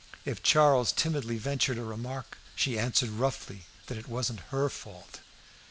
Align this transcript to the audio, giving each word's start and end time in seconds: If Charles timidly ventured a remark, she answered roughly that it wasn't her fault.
If 0.25 0.41
Charles 0.41 0.91
timidly 0.91 1.37
ventured 1.37 1.77
a 1.77 1.83
remark, 1.83 2.39
she 2.55 2.79
answered 2.79 3.11
roughly 3.11 3.65
that 3.85 3.99
it 3.99 4.07
wasn't 4.09 4.39
her 4.49 4.67
fault. 4.67 5.19